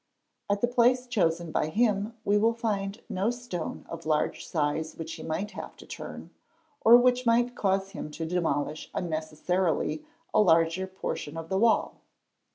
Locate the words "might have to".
5.21-5.85